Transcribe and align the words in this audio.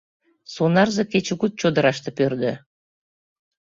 Сонарзе 0.53 1.03
кечыгут 1.11 1.53
чодыраште 1.61 2.09
пӧрдӧ. 2.17 2.53